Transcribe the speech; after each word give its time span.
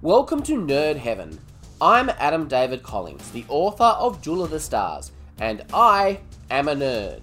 Welcome 0.00 0.44
to 0.44 0.52
Nerd 0.52 0.94
Heaven. 0.94 1.40
I'm 1.80 2.08
Adam 2.20 2.46
David 2.46 2.84
Collins, 2.84 3.32
the 3.32 3.44
author 3.48 3.82
of 3.82 4.22
Jewel 4.22 4.44
of 4.44 4.50
the 4.50 4.60
Stars, 4.60 5.10
and 5.40 5.64
I 5.74 6.20
am 6.52 6.68
a 6.68 6.76
nerd. 6.76 7.20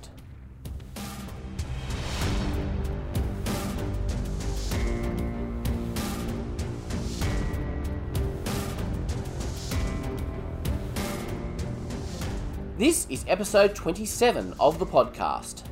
This 12.77 13.07
is 13.09 13.23
episode 13.29 13.73
27 13.73 14.53
of 14.59 14.79
the 14.79 14.85
podcast, 14.85 15.63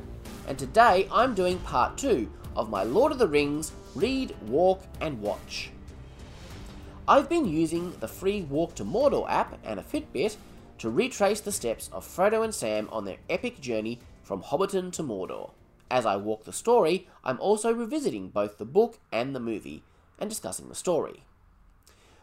and 0.48 0.58
today 0.58 1.06
I'm 1.12 1.34
doing 1.34 1.58
part 1.58 1.98
2 1.98 2.26
of 2.56 2.70
my 2.70 2.82
Lord 2.82 3.12
of 3.12 3.18
the 3.18 3.28
Rings 3.28 3.72
Read, 3.94 4.34
Walk, 4.46 4.82
and 5.02 5.20
Watch. 5.20 5.70
I've 7.06 7.28
been 7.28 7.44
using 7.44 7.92
the 8.00 8.08
free 8.08 8.40
Walk 8.42 8.74
to 8.76 8.84
Mordor 8.84 9.28
app 9.28 9.58
and 9.62 9.78
a 9.78 9.82
Fitbit 9.82 10.36
to 10.78 10.88
retrace 10.88 11.38
the 11.40 11.52
steps 11.52 11.90
of 11.92 12.06
Frodo 12.06 12.42
and 12.42 12.54
Sam 12.54 12.88
on 12.90 13.04
their 13.04 13.18
epic 13.28 13.60
journey 13.60 13.98
from 14.22 14.42
Hobbiton 14.42 14.90
to 14.92 15.02
Mordor. 15.02 15.50
As 15.90 16.06
I 16.06 16.16
walk 16.16 16.44
the 16.44 16.52
story, 16.52 17.06
I'm 17.22 17.38
also 17.40 17.74
revisiting 17.74 18.30
both 18.30 18.56
the 18.56 18.64
book 18.64 18.98
and 19.12 19.34
the 19.34 19.40
movie 19.40 19.82
and 20.18 20.30
discussing 20.30 20.70
the 20.70 20.74
story. 20.74 21.24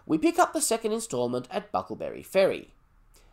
We 0.07 0.17
pick 0.17 0.39
up 0.39 0.51
the 0.51 0.61
second 0.61 0.93
installment 0.93 1.47
at 1.51 1.71
Bucklebury 1.71 2.25
Ferry. 2.25 2.73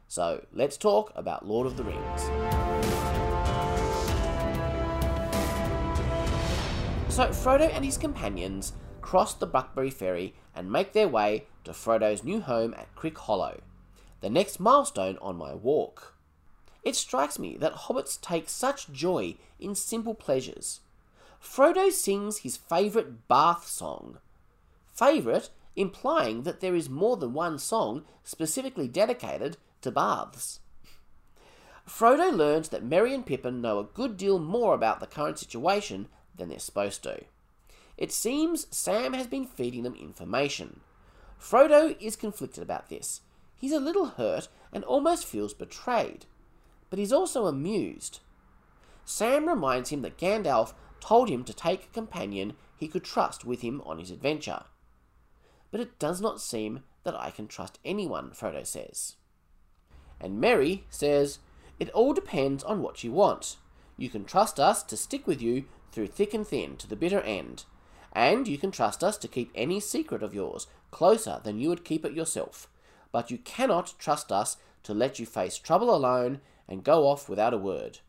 So 0.06 0.44
let's 0.52 0.76
talk 0.76 1.12
about 1.16 1.48
Lord 1.48 1.66
of 1.66 1.78
the 1.78 1.84
Rings. 1.84 2.22
So 7.08 7.28
Frodo 7.28 7.74
and 7.74 7.86
his 7.86 7.96
companions 7.96 8.74
cross 9.08 9.32
the 9.32 9.46
Bucklebury 9.46 9.90
Ferry 9.90 10.34
and 10.54 10.70
make 10.70 10.92
their 10.92 11.08
way 11.08 11.46
to 11.64 11.70
Frodo's 11.70 12.22
new 12.22 12.42
home 12.42 12.74
at 12.74 12.94
Crick 12.94 13.16
Hollow, 13.16 13.62
the 14.20 14.28
next 14.28 14.60
milestone 14.60 15.16
on 15.22 15.34
my 15.34 15.54
walk. 15.54 16.14
It 16.82 16.94
strikes 16.94 17.38
me 17.38 17.56
that 17.56 17.72
hobbits 17.72 18.20
take 18.20 18.50
such 18.50 18.92
joy 18.92 19.36
in 19.58 19.74
simple 19.74 20.12
pleasures. 20.12 20.80
Frodo 21.42 21.90
sings 21.90 22.40
his 22.40 22.58
favourite 22.58 23.26
bath 23.28 23.66
song. 23.66 24.18
Favourite 24.92 25.48
implying 25.74 26.42
that 26.42 26.60
there 26.60 26.74
is 26.74 26.90
more 26.90 27.16
than 27.16 27.32
one 27.32 27.58
song 27.58 28.04
specifically 28.24 28.88
dedicated 28.88 29.56
to 29.80 29.90
baths. 29.90 30.60
Frodo 31.88 32.30
learns 32.30 32.68
that 32.68 32.84
Merry 32.84 33.14
and 33.14 33.24
Pippin 33.24 33.62
know 33.62 33.78
a 33.78 33.84
good 33.84 34.18
deal 34.18 34.38
more 34.38 34.74
about 34.74 35.00
the 35.00 35.06
current 35.06 35.38
situation 35.38 36.08
than 36.36 36.50
they're 36.50 36.58
supposed 36.58 37.02
to. 37.04 37.24
It 37.98 38.12
seems 38.12 38.68
Sam 38.70 39.12
has 39.12 39.26
been 39.26 39.44
feeding 39.44 39.82
them 39.82 39.96
information. 39.96 40.80
Frodo 41.38 41.96
is 42.00 42.14
conflicted 42.14 42.62
about 42.62 42.88
this. 42.88 43.22
He's 43.56 43.72
a 43.72 43.80
little 43.80 44.06
hurt 44.06 44.48
and 44.72 44.84
almost 44.84 45.26
feels 45.26 45.52
betrayed, 45.52 46.24
but 46.90 47.00
he's 47.00 47.12
also 47.12 47.46
amused. 47.46 48.20
Sam 49.04 49.48
reminds 49.48 49.90
him 49.90 50.02
that 50.02 50.16
Gandalf 50.16 50.74
told 51.00 51.28
him 51.28 51.42
to 51.42 51.52
take 51.52 51.84
a 51.84 51.94
companion 51.94 52.54
he 52.76 52.86
could 52.86 53.02
trust 53.02 53.44
with 53.44 53.62
him 53.62 53.82
on 53.84 53.98
his 53.98 54.12
adventure. 54.12 54.62
But 55.72 55.80
it 55.80 55.98
does 55.98 56.20
not 56.20 56.40
seem 56.40 56.84
that 57.02 57.16
I 57.16 57.32
can 57.32 57.48
trust 57.48 57.80
anyone, 57.84 58.30
Frodo 58.30 58.64
says. 58.64 59.16
And 60.20 60.40
Merry 60.40 60.84
says, 60.88 61.40
It 61.80 61.90
all 61.90 62.12
depends 62.12 62.62
on 62.62 62.80
what 62.80 63.02
you 63.02 63.10
want. 63.10 63.56
You 63.96 64.08
can 64.08 64.24
trust 64.24 64.60
us 64.60 64.84
to 64.84 64.96
stick 64.96 65.26
with 65.26 65.42
you 65.42 65.64
through 65.90 66.08
thick 66.08 66.32
and 66.32 66.46
thin 66.46 66.76
to 66.76 66.86
the 66.86 66.96
bitter 66.96 67.20
end, 67.22 67.64
and 68.18 68.48
you 68.48 68.58
can 68.58 68.72
trust 68.72 69.04
us 69.04 69.16
to 69.16 69.28
keep 69.28 69.48
any 69.54 69.78
secret 69.78 70.24
of 70.24 70.34
yours 70.34 70.66
closer 70.90 71.40
than 71.44 71.60
you 71.60 71.68
would 71.68 71.84
keep 71.84 72.04
it 72.04 72.12
yourself. 72.12 72.68
But 73.12 73.30
you 73.30 73.38
cannot 73.38 73.94
trust 73.96 74.32
us 74.32 74.56
to 74.82 74.92
let 74.92 75.20
you 75.20 75.24
face 75.24 75.56
trouble 75.56 75.94
alone 75.94 76.40
and 76.68 76.82
go 76.82 77.06
off 77.06 77.28
without 77.28 77.54
a 77.54 77.58
word. 77.58 78.00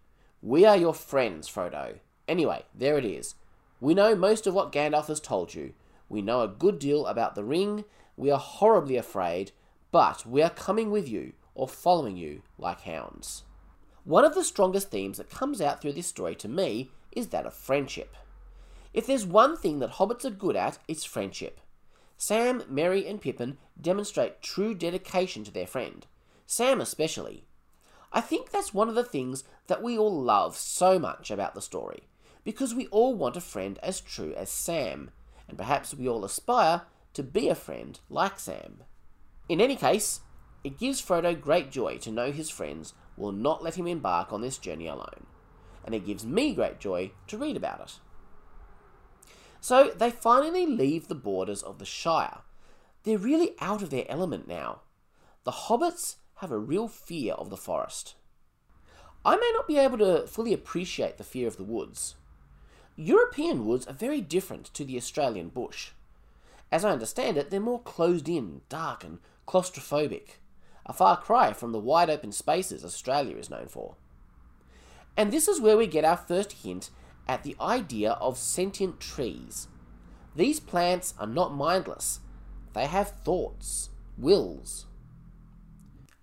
We 0.42 0.66
are 0.66 0.76
your 0.76 0.96
friends, 0.96 1.48
Frodo. 1.48 2.00
Anyway, 2.28 2.64
there 2.74 2.98
it 2.98 3.06
is. 3.06 3.36
We 3.80 3.94
know 3.94 4.16
most 4.16 4.48
of 4.48 4.56
what 4.56 4.72
Gandalf 4.72 5.10
has 5.10 5.20
told 5.20 5.54
you. 5.54 5.74
We 6.10 6.24
know 6.24 6.42
a 6.42 6.48
good 6.48 6.80
deal 6.80 7.06
about 7.06 7.36
the 7.36 7.44
ring. 7.44 7.86
We 8.18 8.32
are 8.32 8.40
horribly 8.40 8.98
afraid, 8.98 9.52
but 9.92 10.26
we 10.26 10.42
are 10.42 10.50
coming 10.50 10.90
with 10.90 11.08
you 11.08 11.34
or 11.54 11.68
following 11.68 12.18
you 12.18 12.42
like 12.58 12.82
hounds. 12.82 13.44
One 14.06 14.26
of 14.26 14.34
the 14.34 14.44
strongest 14.44 14.90
themes 14.90 15.20
that 15.20 15.30
comes 15.30 15.62
out 15.62 15.84
through 15.84 15.94
this 15.94 16.08
story 16.08 16.34
to 16.38 16.48
me 16.48 16.90
is 17.12 17.28
that 17.28 17.46
of 17.46 17.54
friendship. 17.54 18.16
If 18.94 19.06
there's 19.06 19.26
one 19.26 19.56
thing 19.56 19.80
that 19.80 19.94
hobbits 19.94 20.26
are 20.26 20.32
good 20.32 20.56
at, 20.56 20.80
it's 20.88 21.04
friendship. 21.04 21.60
Sam, 22.18 22.64
Merry, 22.68 23.08
and 23.08 23.22
Pippin 23.22 23.58
demonstrate 23.80 24.42
true 24.42 24.74
dedication 24.74 25.44
to 25.44 25.52
their 25.52 25.68
friend. 25.68 26.06
Sam 26.46 26.82
especially. 26.82 27.46
I 28.12 28.22
think 28.22 28.50
that's 28.50 28.74
one 28.74 28.90
of 28.90 28.96
the 28.96 29.04
things 29.04 29.44
that 29.68 29.84
we 29.84 29.98
all 29.98 30.22
love 30.22 30.58
so 30.58 30.98
much 30.98 31.30
about 31.30 31.54
the 31.54 31.62
story, 31.62 32.04
because 32.44 32.74
we 32.74 32.88
all 32.88 33.14
want 33.14 33.38
a 33.38 33.42
friend 33.42 33.78
as 33.84 34.02
true 34.02 34.34
as 34.34 34.50
Sam, 34.50 35.12
and 35.48 35.58
perhaps 35.58 35.94
we 35.94 36.10
all 36.10 36.26
aspire 36.26 36.82
to 37.14 37.24
be 37.24 37.48
a 37.48 37.56
friend 37.56 38.00
like 38.10 38.40
Sam. 38.40 38.84
In 39.48 39.62
any 39.62 39.76
case, 39.76 40.22
it 40.64 40.80
gives 40.80 41.02
Frodo 41.02 41.40
great 41.40 41.72
joy 41.72 41.98
to 42.00 42.12
know 42.12 42.32
his 42.32 42.50
friends 42.50 42.94
will 43.16 43.32
not 43.32 43.64
let 43.64 43.76
him 43.76 43.88
embark 43.88 44.34
on 44.34 44.42
this 44.42 44.58
journey 44.58 44.88
alone, 44.88 45.28
and 45.86 45.94
it 45.94 46.06
gives 46.06 46.26
me 46.26 46.54
great 46.54 46.80
joy 46.80 47.12
to 47.28 47.38
read 47.38 47.56
about 47.56 47.82
it. 47.82 48.00
So 49.62 49.92
they 49.96 50.12
finally 50.12 50.66
leave 50.66 51.08
the 51.08 51.16
borders 51.16 51.62
of 51.62 51.80
the 51.80 51.86
Shire. 51.86 52.40
They're 53.04 53.18
really 53.18 53.56
out 53.60 53.82
of 53.82 53.90
their 53.90 54.06
element 54.10 54.48
now. 54.48 54.82
The 55.44 55.52
hobbits 55.52 56.16
have 56.36 56.52
a 56.52 56.58
real 56.58 56.88
fear 56.88 57.34
of 57.34 57.50
the 57.50 57.58
forest. 57.58 58.16
I 59.26 59.36
may 59.36 59.52
not 59.54 59.68
be 59.68 59.78
able 59.78 59.98
to 59.98 60.28
fully 60.28 60.54
appreciate 60.54 61.18
the 61.18 61.24
fear 61.24 61.48
of 61.48 61.58
the 61.58 61.64
woods. 61.64 62.16
European 62.96 63.66
woods 63.66 63.88
are 63.88 63.94
very 63.94 64.22
different 64.22 64.74
to 64.74 64.86
the 64.86 64.98
Australian 64.98 65.50
bush. 65.50 65.92
As 66.72 66.86
I 66.86 66.92
understand 66.92 67.38
it, 67.38 67.50
they're 67.50 67.60
more 67.60 67.82
closed 67.82 68.30
in, 68.30 68.62
dark, 68.70 69.04
and 69.04 69.20
claustrophobic, 69.48 70.40
a 70.86 70.94
far 70.94 71.18
cry 71.18 71.54
from 71.54 71.72
the 71.72 71.80
wide 71.80 72.10
open 72.10 72.32
spaces 72.32 72.86
Australia 72.86 73.38
is 73.38 73.50
known 73.50 73.68
for. 73.68 73.96
And 75.18 75.32
this 75.32 75.48
is 75.48 75.60
where 75.60 75.78
we 75.78 75.88
get 75.88 76.06
our 76.06 76.18
first 76.18 76.54
hint 76.64 76.90
at 77.30 77.44
the 77.44 77.56
idea 77.62 78.14
of 78.14 78.40
sentient 78.40 79.00
trees. 79.00 79.68
These 80.36 80.60
plants 80.60 81.14
are 81.20 81.28
not 81.28 81.54
mindless, 81.54 82.22
they 82.74 82.88
have 82.88 83.12
thoughts, 83.24 83.92
wills. 84.18 84.88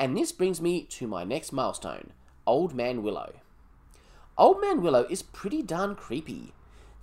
And 0.00 0.16
this 0.16 0.32
brings 0.32 0.60
me 0.60 0.82
to 0.82 1.06
my 1.06 1.22
next 1.22 1.52
milestone 1.52 2.10
Old 2.44 2.74
Man 2.74 3.04
Willow. 3.04 3.34
Old 4.36 4.60
Man 4.60 4.82
Willow 4.82 5.06
is 5.08 5.22
pretty 5.22 5.62
darn 5.62 5.94
creepy. 5.94 6.52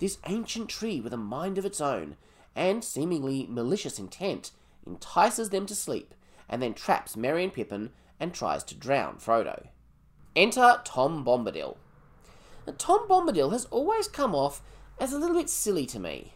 This 0.00 0.18
ancient 0.26 0.68
tree 0.68 1.00
with 1.00 1.14
a 1.14 1.16
mind 1.16 1.56
of 1.56 1.64
its 1.64 1.80
own 1.80 2.16
and 2.54 2.84
seemingly 2.84 3.46
malicious 3.48 3.98
intent 3.98 4.50
entices 4.86 5.48
them 5.48 5.64
to 5.64 5.74
sleep 5.74 6.14
and 6.46 6.60
then 6.60 6.74
traps 6.74 7.16
Merry 7.16 7.42
and 7.42 7.54
Pippin 7.54 7.90
and 8.20 8.34
tries 8.34 8.64
to 8.64 8.74
drown 8.74 9.16
Frodo. 9.16 9.68
Enter 10.36 10.82
Tom 10.84 11.24
Bombadil. 11.24 11.78
Tom 12.72 13.08
Bombadil 13.08 13.52
has 13.52 13.66
always 13.66 14.08
come 14.08 14.34
off 14.34 14.62
as 14.98 15.12
a 15.12 15.18
little 15.18 15.36
bit 15.36 15.50
silly 15.50 15.86
to 15.86 15.98
me. 15.98 16.34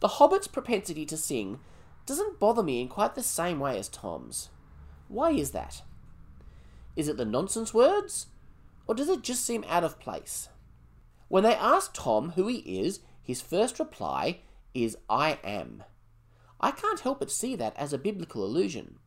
The 0.00 0.08
Hobbit's 0.08 0.48
propensity 0.48 1.04
to 1.06 1.16
sing 1.16 1.60
doesn't 2.06 2.38
bother 2.38 2.62
me 2.62 2.80
in 2.80 2.88
quite 2.88 3.14
the 3.14 3.22
same 3.22 3.60
way 3.60 3.78
as 3.78 3.88
Tom's. 3.88 4.50
Why 5.08 5.30
is 5.30 5.50
that? 5.52 5.82
Is 6.96 7.08
it 7.08 7.16
the 7.16 7.24
nonsense 7.24 7.74
words? 7.74 8.26
Or 8.86 8.94
does 8.94 9.08
it 9.08 9.22
just 9.22 9.44
seem 9.44 9.64
out 9.68 9.84
of 9.84 10.00
place? 10.00 10.48
When 11.28 11.42
they 11.44 11.54
ask 11.54 11.92
Tom 11.92 12.30
who 12.30 12.46
he 12.48 12.58
is, 12.80 13.00
his 13.22 13.42
first 13.42 13.78
reply 13.78 14.40
is 14.72 14.96
I 15.10 15.38
am. 15.44 15.84
I 16.60 16.70
can't 16.70 17.00
help 17.00 17.20
but 17.20 17.30
see 17.30 17.54
that 17.56 17.76
as 17.76 17.92
a 17.92 17.98
biblical 17.98 18.44
allusion. 18.44 18.98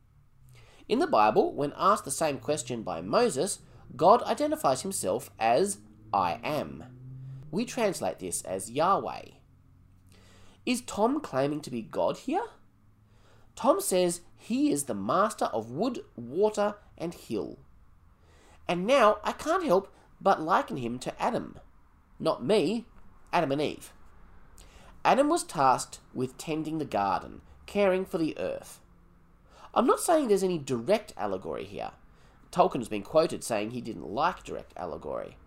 In 0.87 0.99
the 0.99 1.07
Bible, 1.07 1.53
when 1.53 1.73
asked 1.75 2.05
the 2.05 2.11
same 2.11 2.37
question 2.37 2.83
by 2.83 3.01
Moses, 3.01 3.59
God 3.95 4.21
identifies 4.23 4.81
himself 4.83 5.31
as 5.39 5.79
I 6.13 6.39
am. 6.43 6.83
We 7.51 7.65
translate 7.65 8.19
this 8.19 8.41
as 8.41 8.71
Yahweh. 8.71 9.25
Is 10.65 10.81
Tom 10.81 11.21
claiming 11.21 11.61
to 11.61 11.71
be 11.71 11.81
God 11.81 12.17
here? 12.17 12.45
Tom 13.55 13.81
says 13.81 14.21
he 14.37 14.71
is 14.71 14.85
the 14.85 14.93
master 14.93 15.45
of 15.45 15.71
wood, 15.71 16.03
water, 16.15 16.75
and 16.97 17.13
hill. 17.13 17.59
And 18.67 18.85
now 18.85 19.17
I 19.23 19.31
can't 19.31 19.63
help 19.63 19.93
but 20.19 20.41
liken 20.41 20.77
him 20.77 20.99
to 20.99 21.21
Adam. 21.21 21.59
Not 22.19 22.43
me, 22.43 22.85
Adam 23.33 23.51
and 23.51 23.61
Eve. 23.61 23.91
Adam 25.03 25.29
was 25.29 25.43
tasked 25.43 25.99
with 26.13 26.37
tending 26.37 26.77
the 26.77 26.85
garden, 26.85 27.41
caring 27.65 28.05
for 28.05 28.17
the 28.17 28.37
earth. 28.37 28.79
I'm 29.73 29.87
not 29.87 29.99
saying 29.99 30.27
there's 30.27 30.43
any 30.43 30.57
direct 30.57 31.13
allegory 31.17 31.65
here. 31.65 31.91
Tolkien 32.51 32.79
has 32.79 32.89
been 32.89 33.01
quoted 33.01 33.43
saying 33.43 33.71
he 33.71 33.81
didn't 33.81 34.07
like 34.07 34.43
direct 34.43 34.73
allegory. 34.75 35.37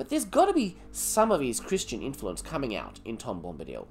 But 0.00 0.08
there's 0.08 0.24
got 0.24 0.46
to 0.46 0.54
be 0.54 0.78
some 0.92 1.30
of 1.30 1.42
his 1.42 1.60
Christian 1.60 2.00
influence 2.00 2.40
coming 2.40 2.74
out 2.74 3.00
in 3.04 3.18
Tom 3.18 3.42
Bombadil. 3.42 3.86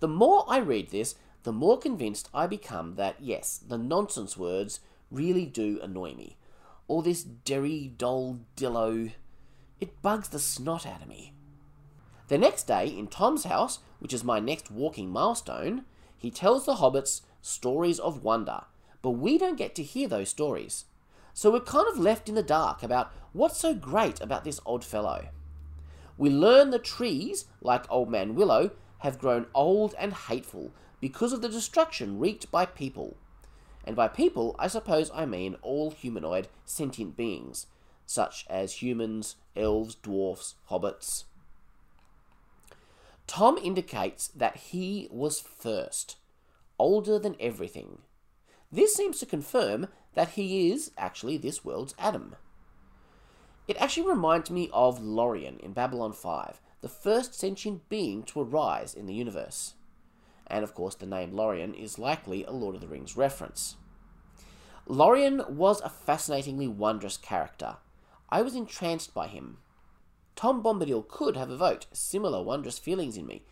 The 0.00 0.08
more 0.08 0.44
I 0.48 0.58
read 0.58 0.90
this, 0.90 1.14
the 1.44 1.52
more 1.52 1.78
convinced 1.78 2.28
I 2.34 2.48
become 2.48 2.96
that, 2.96 3.14
yes, 3.20 3.58
the 3.58 3.78
nonsense 3.78 4.36
words 4.36 4.80
really 5.08 5.46
do 5.46 5.78
annoy 5.80 6.14
me. 6.14 6.36
All 6.88 7.00
this 7.00 7.22
derry 7.22 7.92
doll 7.96 8.40
dillo, 8.56 9.12
it 9.78 10.02
bugs 10.02 10.30
the 10.30 10.40
snot 10.40 10.84
out 10.84 11.02
of 11.02 11.08
me. 11.08 11.32
The 12.26 12.36
next 12.36 12.64
day, 12.64 12.88
in 12.88 13.06
Tom's 13.06 13.44
house, 13.44 13.78
which 14.00 14.12
is 14.12 14.24
my 14.24 14.40
next 14.40 14.72
walking 14.72 15.10
milestone, 15.10 15.84
he 16.18 16.32
tells 16.32 16.66
the 16.66 16.74
hobbits 16.74 17.20
stories 17.40 18.00
of 18.00 18.24
wonder, 18.24 18.62
but 19.00 19.10
we 19.10 19.38
don't 19.38 19.58
get 19.58 19.76
to 19.76 19.84
hear 19.84 20.08
those 20.08 20.30
stories. 20.30 20.86
So 21.36 21.50
we're 21.50 21.60
kind 21.60 21.86
of 21.86 21.98
left 21.98 22.30
in 22.30 22.34
the 22.34 22.42
dark 22.42 22.82
about 22.82 23.12
what's 23.34 23.60
so 23.60 23.74
great 23.74 24.22
about 24.22 24.42
this 24.42 24.58
odd 24.64 24.82
fellow. 24.82 25.26
We 26.16 26.30
learn 26.30 26.70
the 26.70 26.78
trees, 26.78 27.44
like 27.60 27.84
Old 27.90 28.08
Man 28.08 28.34
Willow, 28.34 28.70
have 29.00 29.18
grown 29.18 29.44
old 29.54 29.94
and 29.98 30.14
hateful 30.14 30.72
because 30.98 31.34
of 31.34 31.42
the 31.42 31.50
destruction 31.50 32.18
wreaked 32.18 32.50
by 32.50 32.64
people. 32.64 33.18
And 33.84 33.94
by 33.94 34.08
people, 34.08 34.56
I 34.58 34.68
suppose 34.68 35.10
I 35.14 35.26
mean 35.26 35.56
all 35.60 35.90
humanoid 35.90 36.48
sentient 36.64 37.18
beings, 37.18 37.66
such 38.06 38.46
as 38.48 38.80
humans, 38.80 39.36
elves, 39.54 39.94
dwarfs, 39.94 40.54
hobbits. 40.70 41.24
Tom 43.26 43.58
indicates 43.58 44.28
that 44.28 44.56
he 44.56 45.06
was 45.10 45.38
first, 45.38 46.16
older 46.78 47.18
than 47.18 47.36
everything. 47.38 47.98
This 48.72 48.94
seems 48.94 49.18
to 49.18 49.26
confirm 49.26 49.88
that 50.16 50.30
he 50.30 50.70
is 50.70 50.90
actually 50.96 51.36
this 51.36 51.62
world's 51.62 51.94
Adam. 51.98 52.34
It 53.68 53.76
actually 53.76 54.08
reminds 54.08 54.50
me 54.50 54.70
of 54.72 55.02
Lorien 55.02 55.58
in 55.60 55.74
Babylon 55.74 56.14
5, 56.14 56.58
the 56.80 56.88
first 56.88 57.34
sentient 57.34 57.86
being 57.90 58.22
to 58.24 58.40
arise 58.40 58.94
in 58.94 59.04
the 59.06 59.14
universe. 59.14 59.74
And 60.46 60.64
of 60.64 60.74
course, 60.74 60.94
the 60.94 61.04
name 61.04 61.32
Lorien 61.32 61.74
is 61.74 61.98
likely 61.98 62.44
a 62.44 62.50
Lord 62.50 62.74
of 62.74 62.80
the 62.80 62.88
Rings 62.88 63.14
reference. 63.14 63.76
Lorien 64.86 65.42
was 65.48 65.82
a 65.82 65.90
fascinatingly 65.90 66.66
wondrous 66.66 67.18
character. 67.18 67.76
I 68.30 68.40
was 68.40 68.54
entranced 68.54 69.12
by 69.12 69.26
him. 69.26 69.58
Tom 70.34 70.62
Bombadil 70.62 71.08
could 71.08 71.36
have 71.36 71.50
evoked 71.50 71.88
similar 71.92 72.42
wondrous 72.42 72.78
feelings 72.78 73.18
in 73.18 73.26
me, 73.26 73.42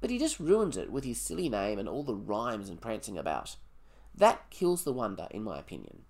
but 0.00 0.10
he 0.10 0.18
just 0.18 0.38
ruins 0.38 0.76
it 0.76 0.92
with 0.92 1.02
his 1.02 1.20
silly 1.20 1.48
name 1.48 1.80
and 1.80 1.88
all 1.88 2.04
the 2.04 2.14
rhymes 2.14 2.68
and 2.68 2.80
prancing 2.80 3.18
about. 3.18 3.56
That 4.14 4.50
kills 4.50 4.84
the 4.84 4.92
wonder, 4.92 5.26
in 5.32 5.42
my 5.42 5.58
opinion. 5.58 6.04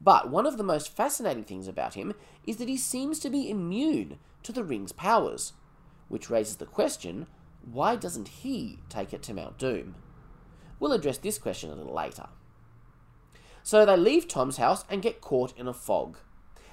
But 0.00 0.30
one 0.30 0.46
of 0.46 0.56
the 0.56 0.64
most 0.64 0.94
fascinating 0.94 1.44
things 1.44 1.68
about 1.68 1.94
him 1.94 2.14
is 2.46 2.56
that 2.58 2.68
he 2.68 2.76
seems 2.76 3.18
to 3.20 3.30
be 3.30 3.50
immune 3.50 4.18
to 4.44 4.52
the 4.52 4.64
ring's 4.64 4.92
powers, 4.92 5.52
which 6.08 6.30
raises 6.30 6.56
the 6.56 6.66
question 6.66 7.26
why 7.70 7.96
doesn't 7.96 8.28
he 8.28 8.78
take 8.88 9.12
it 9.12 9.22
to 9.24 9.34
Mount 9.34 9.58
Doom? 9.58 9.96
We'll 10.80 10.92
address 10.92 11.18
this 11.18 11.38
question 11.38 11.70
a 11.70 11.74
little 11.74 11.94
later. 11.94 12.28
So 13.62 13.84
they 13.84 13.96
leave 13.96 14.26
Tom's 14.26 14.56
house 14.56 14.84
and 14.88 15.02
get 15.02 15.20
caught 15.20 15.52
in 15.58 15.68
a 15.68 15.74
fog. 15.74 16.16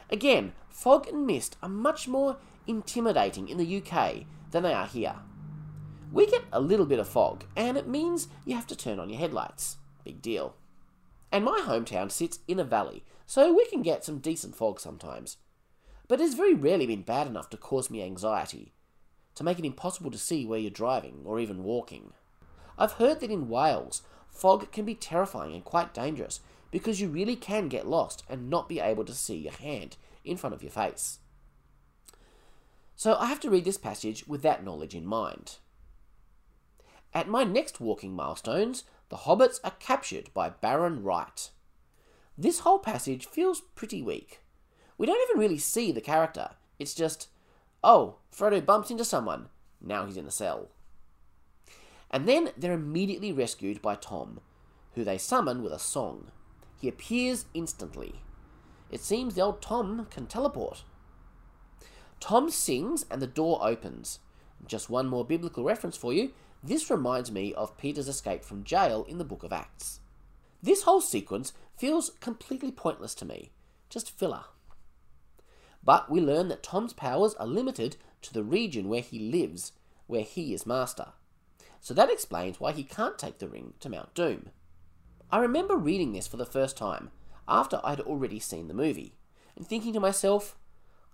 Again, 0.10 0.54
fog 0.69 1.07
and 1.07 1.25
mist 1.25 1.57
are 1.62 1.68
much 1.68 2.07
more 2.07 2.38
intimidating 2.68 3.50
in 3.50 3.57
the 3.57 3.81
UK 3.81 4.25
than 4.51 4.63
they 4.63 4.74
are 4.74 4.86
here. 4.86 5.16
We 6.12 6.28
get 6.28 6.44
a 6.54 6.62
little 6.62 6.86
bit 6.86 7.00
of 7.00 7.10
fog, 7.10 7.44
and 7.56 7.78
it 7.78 7.88
means 7.88 8.30
you 8.45 8.56
have 8.56 8.68
to 8.68 8.75
turn 8.75 9.00
on 9.00 9.10
your 9.10 9.19
headlights. 9.19 9.78
Big 10.06 10.21
deal. 10.21 10.56
And 11.35 11.43
my 11.43 11.59
hometown 11.65 12.09
sits 12.09 12.39
in 12.47 12.61
a 12.61 12.63
valley, 12.63 13.03
so 13.25 13.51
we 13.51 13.65
can 13.65 13.81
get 13.81 14.05
some 14.05 14.19
decent 14.19 14.55
fog 14.55 14.79
sometimes. 14.79 15.35
But 16.07 16.21
it 16.21 16.23
has 16.23 16.33
very 16.33 16.53
rarely 16.53 16.87
been 16.87 17.01
bad 17.01 17.27
enough 17.27 17.49
to 17.49 17.57
cause 17.57 17.89
me 17.89 18.01
anxiety, 18.01 18.71
to 19.35 19.43
make 19.43 19.59
it 19.59 19.65
impossible 19.65 20.11
to 20.11 20.17
see 20.17 20.45
where 20.45 20.59
you're 20.59 20.71
driving 20.71 21.23
or 21.25 21.37
even 21.41 21.65
walking. 21.65 22.13
I've 22.77 22.93
heard 22.93 23.19
that 23.19 23.31
in 23.31 23.49
Wales, 23.49 24.01
fog 24.29 24.71
can 24.71 24.85
be 24.85 24.95
terrifying 24.95 25.53
and 25.53 25.65
quite 25.65 25.93
dangerous 25.93 26.39
because 26.71 27.01
you 27.01 27.09
really 27.09 27.35
can 27.35 27.67
get 27.67 27.85
lost 27.85 28.23
and 28.29 28.49
not 28.49 28.69
be 28.69 28.79
able 28.79 29.03
to 29.03 29.13
see 29.13 29.35
your 29.35 29.51
hand 29.51 29.97
in 30.23 30.37
front 30.37 30.55
of 30.55 30.63
your 30.63 30.71
face. 30.71 31.19
So 32.95 33.17
I 33.17 33.25
have 33.25 33.41
to 33.41 33.49
read 33.49 33.65
this 33.65 33.77
passage 33.77 34.25
with 34.25 34.41
that 34.43 34.63
knowledge 34.63 34.95
in 34.95 35.05
mind. 35.05 35.57
At 37.13 37.27
my 37.27 37.43
next 37.43 37.81
walking 37.81 38.13
milestones, 38.15 38.85
the 39.10 39.18
hobbits 39.18 39.60
are 39.63 39.74
captured 39.80 40.34
by 40.34 40.50
Barrow-wight. 40.50 41.52
This 42.38 42.60
whole 42.60 42.80
passage 42.80 43.25
feels 43.25 43.62
pretty 43.62 44.02
weak. 44.02 44.42
We 44.98 45.06
don't 45.06 45.30
even 45.30 45.40
really 45.40 45.57
see 45.57 45.92
the 45.92 46.02
character. 46.02 46.52
It's 46.80 46.94
just, 46.94 47.30
oh, 47.84 48.18
Frodo 48.36 48.66
bumps 48.66 48.92
into 48.92 49.06
someone. 49.06 49.50
Now 49.81 50.06
he's 50.06 50.18
in 50.18 50.25
a 50.25 50.31
cell. 50.31 50.69
And 52.12 52.28
then 52.28 52.52
they're 52.57 52.74
immediately 52.74 53.31
rescued 53.31 53.81
by 53.81 53.96
Tom, 53.96 54.40
who 54.94 55.04
they 55.04 55.18
summon 55.18 55.62
with 55.62 55.72
a 55.72 55.80
song. 55.80 56.31
He 56.80 56.88
appears 56.88 57.46
instantly. 57.54 58.22
It 58.92 59.02
seems 59.02 59.36
the 59.36 59.42
old 59.42 59.62
Tom 59.62 60.07
can 60.10 60.25
teleport. 60.25 60.84
Tom 62.19 62.50
sings 62.50 63.06
and 63.10 63.22
the 63.22 63.28
door 63.28 63.60
opens. 63.62 64.19
Just 64.66 64.90
one 64.90 65.07
more 65.07 65.25
biblical 65.25 65.63
reference 65.63 65.98
for 65.98 66.13
you. 66.13 66.31
This 66.65 66.89
reminds 66.89 67.31
me 67.31 67.53
of 67.53 67.77
Peter's 67.77 68.07
escape 68.07 68.44
from 68.44 68.63
jail 68.63 69.06
in 69.07 69.19
the 69.19 69.23
book 69.23 69.44
of 69.44 69.53
Acts. 69.53 70.00
This 70.63 70.81
whole 70.81 71.00
sequence 71.00 71.53
feels 71.77 72.09
completely 72.21 72.71
pointless 72.71 73.13
to 73.15 73.25
me, 73.25 73.51
just 73.88 74.09
filler. 74.09 74.45
But 75.83 76.09
we 76.09 76.19
learn 76.19 76.47
that 76.47 76.63
Tom's 76.63 76.91
powers 76.91 77.35
are 77.35 77.45
limited 77.45 77.97
to 78.23 78.33
the 78.33 78.44
region 78.44 78.89
where 78.89 79.01
he 79.01 79.19
lives, 79.19 79.73
where 80.07 80.23
he 80.23 80.56
is 80.56 80.65
master. 80.65 81.09
So 81.81 81.94
that 81.94 82.09
explains 82.09 82.59
why 82.59 82.71
he 82.71 82.83
can't 82.83 83.19
take 83.19 83.38
the 83.38 83.47
ring 83.47 83.75
to 83.81 83.89
Mount 83.89 84.15
Doom. 84.15 84.50
I 85.29 85.38
remember 85.38 85.75
reading 85.75 86.13
this 86.13 86.25
for 86.25 86.38
the 86.38 86.47
first 86.47 86.75
time 86.75 87.11
after 87.47 87.79
I'd 87.83 88.00
already 88.00 88.39
seen 88.39 88.69
the 88.69 88.73
movie, 88.73 89.13
and 89.56 89.68
thinking 89.68 89.94
to 89.94 90.00
myself, 90.00 90.57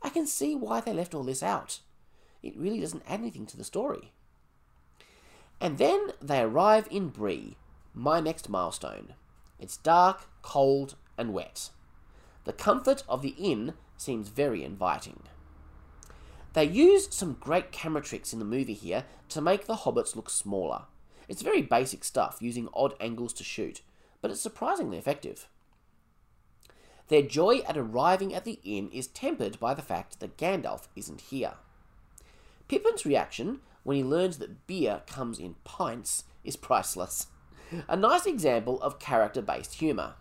I 0.02 0.08
can 0.08 0.28
see 0.28 0.56
why 0.56 0.80
they 0.80 0.94
left 0.94 1.14
all 1.14 1.24
this 1.24 1.44
out. 1.44 1.82
It 2.42 2.56
really 2.56 2.80
doesn't 2.80 3.04
add 3.06 3.20
anything 3.20 3.46
to 3.48 3.58
the 3.58 3.66
story. 3.66 4.14
And 5.62 5.78
then 5.78 6.14
they 6.20 6.42
arrive 6.42 6.88
in 6.90 7.10
Bree, 7.10 7.56
my 7.94 8.20
next 8.20 8.50
milestone. 8.50 9.14
It's 9.60 9.78
dark, 9.78 10.24
cold, 10.42 10.96
and 11.20 11.34
wet. 11.34 11.70
The 12.46 12.54
comfort 12.54 13.04
of 13.08 13.22
the 13.22 13.36
inn 13.38 13.76
seems 13.96 14.30
very 14.30 14.64
inviting. 14.64 15.22
They 16.54 16.66
use 16.66 17.14
some 17.14 17.38
great 17.40 17.72
camera 17.72 18.02
tricks 18.02 18.34
in 18.34 18.40
the 18.40 18.46
movie 18.46 18.74
here 18.74 19.06
to 19.30 19.40
make 19.40 19.68
the 19.68 19.76
hobbits 19.76 20.16
look 20.16 20.32
smaller. 20.32 20.86
It's 21.28 21.44
very 21.44 21.62
basic 21.62 22.04
stuff, 22.04 22.40
using 22.42 22.68
odd 22.74 22.96
angles 23.00 23.32
to 23.34 23.44
shoot, 23.44 23.82
but 24.20 24.32
it's 24.32 24.42
surprisingly 24.42 24.98
effective. 24.98 25.48
Their 27.10 27.22
joy 27.22 27.60
at 27.68 27.78
arriving 27.78 28.34
at 28.34 28.46
the 28.46 28.60
inn 28.64 28.90
is 28.92 29.08
tempered 29.08 29.60
by 29.60 29.76
the 29.76 29.82
fact 29.84 30.20
that 30.22 30.38
Gandalf 30.38 30.88
isn't 30.96 31.22
here. 31.22 31.54
Pippin's 32.68 33.06
reaction 33.06 33.60
when 33.84 33.98
he 33.98 34.04
learns 34.04 34.38
that 34.38 34.68
beer 34.68 35.02
comes 35.08 35.40
in 35.40 35.56
pints 35.64 36.24
is 36.44 36.56
priceless. 36.56 37.28
A 37.88 37.96
nice 37.96 38.26
example 38.26 38.82
of 38.82 39.00
character 39.00 39.42
based 39.42 39.76
humour. 39.76 40.16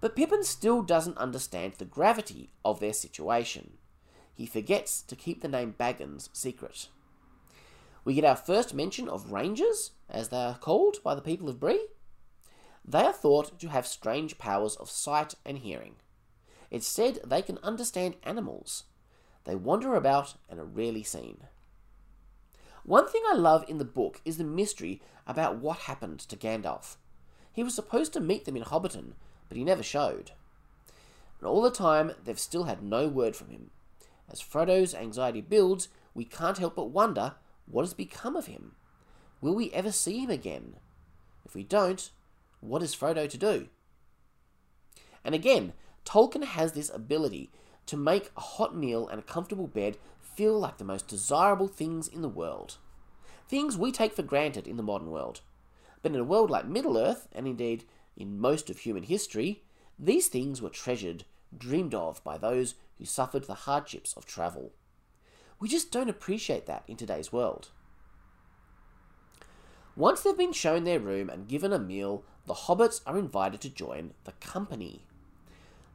But 0.00 0.16
Pippin 0.16 0.44
still 0.44 0.82
doesn't 0.82 1.18
understand 1.18 1.74
the 1.74 1.84
gravity 1.84 2.50
of 2.64 2.80
their 2.80 2.92
situation. 2.92 3.78
He 4.34 4.46
forgets 4.46 5.02
to 5.02 5.16
keep 5.16 5.42
the 5.42 5.48
name 5.48 5.74
Baggins 5.78 6.28
secret. 6.32 6.88
We 8.04 8.14
get 8.14 8.24
our 8.24 8.36
first 8.36 8.72
mention 8.72 9.08
of 9.08 9.32
Rangers, 9.32 9.90
as 10.08 10.30
they 10.30 10.38
are 10.38 10.58
called 10.58 11.02
by 11.02 11.14
the 11.14 11.20
people 11.20 11.48
of 11.48 11.60
Bree. 11.60 11.86
They 12.84 13.02
are 13.02 13.12
thought 13.12 13.58
to 13.60 13.68
have 13.68 13.86
strange 13.86 14.38
powers 14.38 14.76
of 14.76 14.90
sight 14.90 15.34
and 15.44 15.58
hearing. 15.58 15.96
It's 16.70 16.86
said 16.86 17.18
they 17.26 17.42
can 17.42 17.58
understand 17.62 18.16
animals. 18.22 18.84
They 19.44 19.54
wander 19.54 19.94
about 19.94 20.34
and 20.48 20.58
are 20.58 20.64
rarely 20.64 21.02
seen. 21.02 21.44
One 22.84 23.08
thing 23.08 23.22
I 23.28 23.34
love 23.34 23.64
in 23.68 23.78
the 23.78 23.84
book 23.84 24.20
is 24.24 24.38
the 24.38 24.44
mystery 24.44 25.00
about 25.26 25.56
what 25.56 25.78
happened 25.80 26.20
to 26.20 26.36
Gandalf. 26.36 26.96
He 27.52 27.62
was 27.62 27.74
supposed 27.74 28.12
to 28.14 28.20
meet 28.20 28.44
them 28.44 28.56
in 28.56 28.62
Hobbiton, 28.62 29.12
but 29.48 29.56
he 29.56 29.64
never 29.64 29.82
showed. 29.82 30.32
And 31.38 31.48
all 31.48 31.62
the 31.62 31.70
time, 31.70 32.12
they've 32.24 32.38
still 32.38 32.64
had 32.64 32.82
no 32.82 33.08
word 33.08 33.36
from 33.36 33.48
him. 33.48 33.70
As 34.30 34.40
Frodo's 34.40 34.94
anxiety 34.94 35.40
builds, 35.40 35.88
we 36.14 36.24
can't 36.24 36.58
help 36.58 36.76
but 36.76 36.90
wonder 36.90 37.34
what 37.66 37.82
has 37.82 37.94
become 37.94 38.36
of 38.36 38.46
him. 38.46 38.72
Will 39.40 39.54
we 39.54 39.72
ever 39.72 39.92
see 39.92 40.18
him 40.18 40.30
again? 40.30 40.76
If 41.44 41.54
we 41.54 41.64
don't, 41.64 42.10
what 42.60 42.82
is 42.82 42.94
Frodo 42.94 43.28
to 43.28 43.38
do? 43.38 43.68
And 45.24 45.34
again, 45.34 45.72
Tolkien 46.04 46.44
has 46.44 46.72
this 46.72 46.90
ability 46.92 47.50
to 47.86 47.96
make 47.96 48.30
a 48.36 48.40
hot 48.40 48.76
meal 48.76 49.08
and 49.08 49.18
a 49.18 49.24
comfortable 49.24 49.66
bed 49.66 49.96
feel 50.40 50.58
like 50.58 50.78
the 50.78 50.84
most 50.84 51.06
desirable 51.06 51.68
things 51.68 52.08
in 52.08 52.22
the 52.22 52.28
world. 52.28 52.78
Things 53.46 53.76
we 53.76 53.92
take 53.92 54.14
for 54.14 54.22
granted 54.22 54.66
in 54.66 54.78
the 54.78 54.82
modern 54.82 55.10
world. 55.10 55.42
But 56.00 56.12
in 56.12 56.18
a 56.18 56.24
world 56.24 56.48
like 56.48 56.64
Middle 56.64 56.96
Earth, 56.96 57.28
and 57.32 57.46
indeed 57.46 57.84
in 58.16 58.40
most 58.40 58.70
of 58.70 58.78
human 58.78 59.02
history, 59.02 59.64
these 59.98 60.28
things 60.28 60.62
were 60.62 60.70
treasured, 60.70 61.24
dreamed 61.54 61.94
of 61.94 62.24
by 62.24 62.38
those 62.38 62.76
who 62.96 63.04
suffered 63.04 63.44
the 63.44 63.66
hardships 63.68 64.14
of 64.14 64.24
travel. 64.24 64.72
We 65.58 65.68
just 65.68 65.92
don't 65.92 66.08
appreciate 66.08 66.64
that 66.64 66.84
in 66.88 66.96
today's 66.96 67.30
world. 67.30 67.68
Once 69.94 70.22
they've 70.22 70.34
been 70.38 70.54
shown 70.54 70.84
their 70.84 71.00
room 71.00 71.28
and 71.28 71.48
given 71.48 71.70
a 71.70 71.78
meal, 71.78 72.24
the 72.46 72.54
hobbits 72.54 73.02
are 73.06 73.18
invited 73.18 73.60
to 73.60 73.68
join 73.68 74.14
the 74.24 74.32
company. 74.40 75.04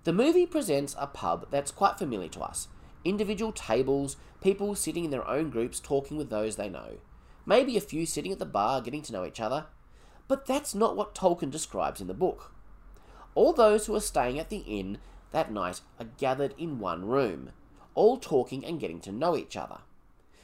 The 0.03 0.13
movie 0.13 0.45
presents 0.45 0.95
a 0.99 1.07
pub 1.07 1.47
that's 1.49 1.71
quite 1.71 1.97
familiar 1.97 2.29
to 2.29 2.41
us 2.41 2.67
individual 3.05 3.51
tables, 3.51 4.17
people 4.41 4.75
sitting 4.75 5.05
in 5.05 5.11
their 5.11 5.27
own 5.27 5.49
groups 5.49 5.79
talking 5.79 6.17
with 6.17 6.29
those 6.29 6.55
they 6.55 6.69
know, 6.69 6.97
maybe 7.45 7.77
a 7.77 7.81
few 7.81 8.05
sitting 8.05 8.31
at 8.31 8.39
the 8.39 8.45
bar 8.45 8.81
getting 8.81 9.01
to 9.03 9.13
know 9.13 9.25
each 9.25 9.39
other. 9.39 9.67
But 10.27 10.45
that's 10.45 10.75
not 10.75 10.97
what 10.97 11.15
Tolkien 11.15 11.51
describes 11.51 12.01
in 12.01 12.07
the 12.07 12.13
book. 12.13 12.51
All 13.35 13.53
those 13.53 13.85
who 13.85 13.95
are 13.95 14.01
staying 14.01 14.39
at 14.39 14.49
the 14.49 14.63
inn 14.65 14.97
that 15.31 15.51
night 15.51 15.81
are 15.99 16.07
gathered 16.17 16.55
in 16.57 16.79
one 16.79 17.05
room, 17.05 17.51
all 17.93 18.17
talking 18.17 18.65
and 18.65 18.79
getting 18.79 18.99
to 19.01 19.11
know 19.11 19.37
each 19.37 19.55
other. 19.55 19.79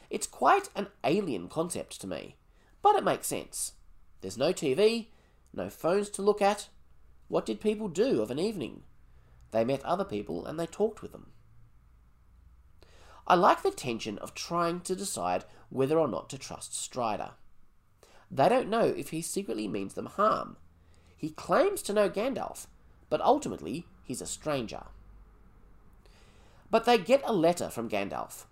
It's 0.09 0.27
quite 0.27 0.69
an 0.75 0.87
alien 1.03 1.47
concept 1.47 1.99
to 2.01 2.07
me, 2.07 2.35
but 2.81 2.95
it 2.95 3.03
makes 3.03 3.27
sense. 3.27 3.73
There's 4.19 4.37
no 4.37 4.53
TV, 4.53 5.07
no 5.53 5.69
phones 5.69 6.09
to 6.11 6.21
look 6.21 6.41
at. 6.41 6.67
What 7.27 7.45
did 7.45 7.61
people 7.61 7.87
do 7.87 8.21
of 8.21 8.29
an 8.29 8.39
evening? 8.39 8.83
They 9.51 9.63
met 9.63 9.83
other 9.85 10.03
people 10.03 10.45
and 10.45 10.59
they 10.59 10.65
talked 10.65 11.01
with 11.01 11.11
them. 11.11 11.31
I 13.31 13.35
like 13.35 13.63
the 13.63 13.71
tension 13.71 14.17
of 14.17 14.35
trying 14.35 14.81
to 14.81 14.93
decide 14.93 15.45
whether 15.69 15.97
or 15.97 16.09
not 16.09 16.29
to 16.31 16.37
trust 16.37 16.75
Strider. 16.75 17.29
They 18.29 18.49
don't 18.49 18.69
know 18.69 18.83
if 18.83 19.11
he 19.11 19.21
secretly 19.21 19.69
means 19.69 19.93
them 19.93 20.07
harm. 20.07 20.57
He 21.15 21.29
claims 21.29 21.81
to 21.83 21.93
know 21.93 22.09
Gandalf, 22.09 22.67
but 23.09 23.21
ultimately 23.21 23.85
he's 24.03 24.19
a 24.19 24.25
stranger. 24.25 24.83
But 26.69 26.83
they 26.83 26.97
get 26.97 27.23
a 27.25 27.31
letter 27.31 27.69
from 27.69 27.87
Gandalf. 27.87 28.47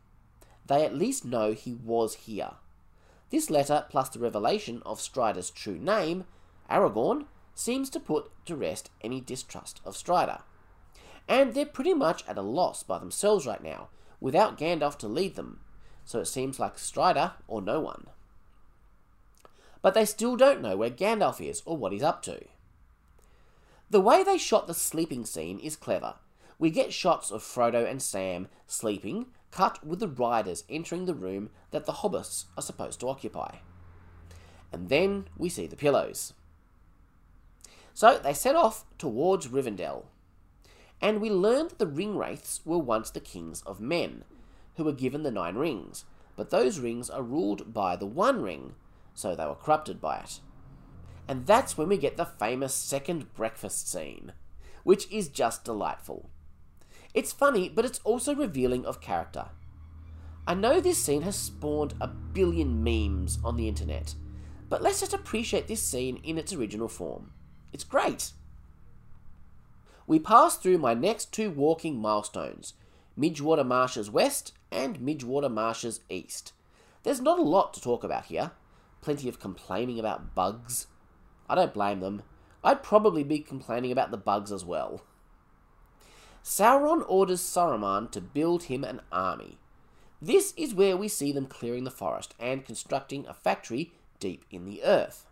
They 0.66 0.86
at 0.86 0.96
least 0.96 1.26
know 1.26 1.52
he 1.52 1.74
was 1.74 2.16
here. 2.16 2.52
This 3.32 3.50
letter, 3.50 3.86
plus 3.90 4.08
the 4.08 4.20
revelation 4.20 4.82
of 4.86 5.02
Strider's 5.02 5.50
true 5.50 5.78
name, 5.78 6.24
Aragorn, 6.72 7.26
seems 7.54 7.90
to 7.90 8.00
put 8.00 8.32
to 8.46 8.56
rest 8.56 8.92
any 9.02 9.20
distrust 9.20 9.82
of 9.84 9.98
Strider. 9.98 10.40
And 11.28 11.54
they're 11.54 11.66
pretty 11.66 11.94
much 11.94 12.24
at 12.30 12.38
a 12.38 12.42
loss 12.42 12.82
by 12.82 12.98
themselves 12.98 13.46
right 13.46 13.62
now, 13.62 13.90
without 14.20 14.58
Gandalf 14.58 14.98
to 15.00 15.08
lead 15.08 15.36
them, 15.36 15.60
so 16.06 16.20
it 16.20 16.26
seems 16.26 16.60
like 16.60 16.78
Strider 16.78 17.34
or 17.48 17.62
no 17.62 17.80
one. 17.80 18.08
But 19.82 19.94
they 19.94 20.06
still 20.06 20.36
don't 20.36 20.62
know 20.62 20.76
where 20.76 20.90
Gandalf 20.90 21.40
is 21.40 21.62
or 21.66 21.78
what 21.78 21.94
he's 21.94 22.04
up 22.04 22.22
to. 22.24 22.44
The 23.90 24.02
way 24.02 24.24
they 24.24 24.38
shot 24.38 24.68
the 24.68 24.74
sleeping 24.74 25.26
scene 25.26 25.60
is 25.60 25.76
clever. 25.76 26.16
We 26.60 26.70
get 26.70 26.94
shots 26.94 27.32
of 27.32 27.42
Frodo 27.42 27.90
and 27.90 28.02
Sam 28.02 28.50
sleeping, 28.68 29.28
cut 29.52 29.86
with 29.86 30.00
the 30.00 30.08
riders 30.08 30.64
entering 30.70 31.06
the 31.06 31.16
room 31.16 31.50
that 31.72 31.86
the 31.86 31.94
hobbits 31.94 32.46
are 32.58 32.62
supposed 32.62 33.00
to 33.00 33.10
occupy. 33.10 33.58
And 34.72 34.90
then 34.90 35.28
we 35.38 35.50
see 35.50 35.66
the 35.66 35.76
pillows. 35.76 36.34
So 37.94 38.18
they 38.18 38.34
set 38.34 38.56
off 38.56 38.86
towards 38.98 39.48
Rivendell, 39.48 40.06
and 41.02 41.22
we 41.22 41.30
learn 41.30 41.68
that 41.68 41.80
the 41.80 41.88
ring 41.88 42.18
wraiths 42.18 42.62
were 42.66 42.78
once 42.78 43.10
the 43.10 43.20
kings 43.20 43.62
of 43.66 43.80
men, 43.80 44.24
who 44.76 44.84
were 44.84 44.94
given 44.94 45.24
the 45.24 45.32
nine 45.32 45.56
rings, 45.56 46.06
but 46.36 46.50
those 46.50 46.80
rings 46.80 47.10
are 47.10 47.22
ruled 47.22 47.74
by 47.74 47.96
the 47.96 48.06
one 48.06 48.42
ring, 48.42 48.74
so 49.14 49.36
they 49.36 49.46
were 49.46 49.56
corrupted 49.56 50.00
by 50.00 50.18
it. 50.20 50.40
And 51.28 51.46
that's 51.46 51.78
when 51.78 51.90
we 51.90 51.98
get 51.98 52.18
the 52.18 52.26
famous 52.26 52.74
second 52.74 53.34
breakfast 53.34 53.90
scene, 53.90 54.34
which 54.84 55.12
is 55.12 55.28
just 55.28 55.64
delightful. 55.64 56.30
It's 57.14 57.32
funny, 57.32 57.70
but 57.70 57.86
it's 57.86 58.00
also 58.04 58.34
revealing 58.36 58.86
of 58.86 59.02
character. 59.02 59.48
I 60.48 60.54
know 60.54 60.80
this 60.80 60.98
scene 60.98 61.22
has 61.24 61.36
spawned 61.36 61.94
a 62.02 62.08
billion 62.08 62.84
memes 62.84 63.38
on 63.44 63.58
the 63.58 63.68
internet, 63.68 64.16
but 64.70 64.82
let's 64.82 65.00
just 65.00 65.14
appreciate 65.14 65.68
this 65.68 65.82
scene 65.82 66.20
in 66.24 66.38
its 66.38 66.54
original 66.54 66.88
form. 66.88 67.32
It's 67.74 67.84
great. 67.84 68.32
We 70.10 70.18
pass 70.18 70.58
through 70.58 70.80
my 70.80 70.96
next 70.96 71.32
two 71.32 71.52
walking 71.52 72.02
milestones 72.02 72.74
Midgewater 73.16 73.64
Marshes 73.64 74.10
West 74.10 74.54
and 74.72 74.98
Midgewater 74.98 75.54
Marshes 75.54 76.00
East. 76.10 76.52
There's 77.04 77.22
not 77.22 77.38
a 77.38 77.44
lot 77.44 77.76
to 77.76 77.82
talk 77.82 78.04
about 78.04 78.26
here. 78.26 78.50
Plenty 79.02 79.30
of 79.30 79.40
complaining 79.40 80.00
about 80.00 80.34
bugs. 80.34 80.88
I 81.48 81.54
don't 81.54 81.76
blame 81.76 82.00
them. 82.00 82.24
I'd 82.64 82.82
probably 82.82 83.24
be 83.24 83.38
complaining 83.38 83.92
about 83.92 84.10
the 84.10 84.18
bugs 84.18 84.52
as 84.52 84.66
well. 84.66 85.04
Sauron 86.44 87.06
orders 87.08 87.42
Saruman 87.42 88.10
to 88.10 88.20
build 88.20 88.64
him 88.64 88.84
an 88.84 89.02
army. 89.12 89.60
This 90.20 90.56
is 90.58 90.74
where 90.74 90.98
we 90.98 91.08
see 91.08 91.32
them 91.32 91.46
clearing 91.46 91.84
the 91.84 91.92
forest 91.92 92.34
and 92.40 92.66
constructing 92.66 93.28
a 93.28 93.34
factory 93.36 93.92
deep 94.20 94.44
in 94.50 94.66
the 94.66 94.84
earth, 94.84 95.28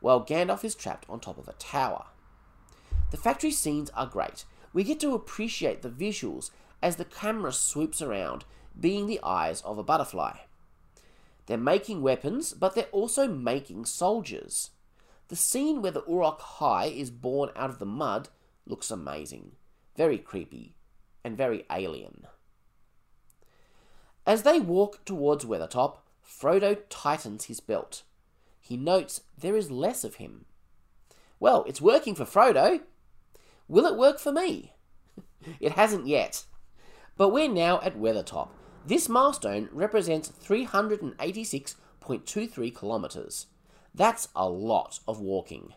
while 0.00 0.22
Gandalf 0.22 0.62
is 0.62 0.74
trapped 0.74 1.06
on 1.08 1.20
top 1.20 1.38
of 1.38 1.48
a 1.48 1.54
tower. 1.54 2.04
The 3.10 3.16
factory 3.16 3.50
scenes 3.50 3.90
are 3.90 4.06
great. 4.06 4.44
We 4.72 4.84
get 4.84 5.00
to 5.00 5.14
appreciate 5.14 5.82
the 5.82 5.90
visuals 5.90 6.50
as 6.82 6.96
the 6.96 7.04
camera 7.04 7.52
swoops 7.52 8.00
around, 8.00 8.44
being 8.78 9.06
the 9.06 9.20
eyes 9.22 9.60
of 9.62 9.78
a 9.78 9.82
butterfly. 9.82 10.38
They're 11.46 11.58
making 11.58 12.02
weapons, 12.02 12.52
but 12.52 12.74
they're 12.74 12.84
also 12.92 13.26
making 13.26 13.86
soldiers. 13.86 14.70
The 15.28 15.36
scene 15.36 15.82
where 15.82 15.92
the 15.92 16.04
Uruk 16.08 16.40
Hai 16.40 16.86
is 16.86 17.10
born 17.10 17.50
out 17.56 17.70
of 17.70 17.78
the 17.78 17.86
mud 17.86 18.28
looks 18.66 18.90
amazing, 18.90 19.52
very 19.96 20.18
creepy, 20.18 20.74
and 21.24 21.36
very 21.36 21.66
alien. 21.70 22.26
As 24.26 24.42
they 24.42 24.60
walk 24.60 25.04
towards 25.04 25.44
Weathertop, 25.44 25.98
Frodo 26.24 26.78
tightens 26.88 27.46
his 27.46 27.60
belt. 27.60 28.02
He 28.60 28.76
notes 28.76 29.22
there 29.36 29.56
is 29.56 29.70
less 29.70 30.04
of 30.04 30.16
him. 30.16 30.44
Well, 31.40 31.64
it's 31.66 31.80
working 31.80 32.14
for 32.14 32.26
Frodo. 32.26 32.82
Will 33.66 33.86
it 33.86 33.96
work 33.96 34.20
for 34.20 34.30
me? 34.30 34.74
it 35.60 35.72
hasn't 35.72 36.06
yet. 36.06 36.44
But 37.16 37.30
we're 37.30 37.48
now 37.48 37.80
at 37.80 37.98
Weathertop. 37.98 38.50
This 38.86 39.08
milestone 39.08 39.68
represents 39.72 40.28
386.23 40.28 42.78
kilometres. 42.78 43.46
That's 43.94 44.28
a 44.36 44.46
lot 44.48 45.00
of 45.08 45.20
walking. 45.20 45.74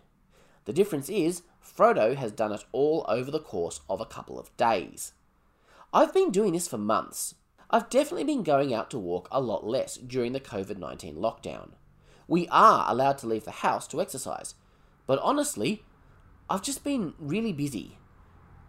The 0.65 0.73
difference 0.73 1.09
is, 1.09 1.43
Frodo 1.63 2.15
has 2.15 2.31
done 2.31 2.51
it 2.51 2.65
all 2.71 3.05
over 3.07 3.31
the 3.31 3.39
course 3.39 3.79
of 3.89 4.01
a 4.01 4.05
couple 4.05 4.39
of 4.39 4.55
days. 4.57 5.13
I've 5.93 6.13
been 6.13 6.31
doing 6.31 6.53
this 6.53 6.67
for 6.67 6.77
months. 6.77 7.35
I've 7.69 7.89
definitely 7.89 8.25
been 8.25 8.43
going 8.43 8.73
out 8.73 8.91
to 8.91 8.99
walk 8.99 9.27
a 9.31 9.41
lot 9.41 9.65
less 9.65 9.95
during 9.95 10.33
the 10.33 10.39
COVID 10.39 10.77
19 10.77 11.15
lockdown. 11.15 11.71
We 12.27 12.47
are 12.49 12.85
allowed 12.89 13.17
to 13.19 13.27
leave 13.27 13.45
the 13.45 13.51
house 13.51 13.87
to 13.87 14.01
exercise, 14.01 14.55
but 15.05 15.19
honestly, 15.21 15.83
I've 16.49 16.61
just 16.61 16.83
been 16.83 17.13
really 17.17 17.53
busy. 17.53 17.97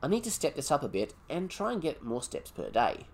I 0.03 0.09
need 0.09 0.25
to 0.25 0.31
step 0.31 0.55
this 0.55 0.71
up 0.71 0.83
a 0.83 0.89
bit 0.89 1.15
and 1.29 1.51
try 1.51 1.73
and 1.73 1.83
get 1.83 2.03
more 2.03 2.23
steps 2.23 2.51
per 2.51 2.71
day. 2.71 3.07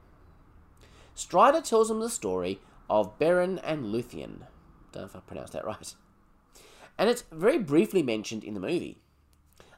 Strider 1.14 1.60
tells 1.60 1.90
him 1.90 2.00
the 2.00 2.10
story 2.10 2.60
of 2.88 3.18
Beren 3.18 3.60
and 3.62 3.86
Luthien. 3.86 4.46
Don't 4.92 5.02
know 5.02 5.04
if 5.04 5.16
I 5.16 5.20
pronounced 5.20 5.52
that 5.52 5.64
right. 5.64 5.94
And 6.98 7.08
it's 7.08 7.24
very 7.30 7.58
briefly 7.58 8.02
mentioned 8.02 8.44
in 8.44 8.54
the 8.54 8.60
movie. 8.60 8.98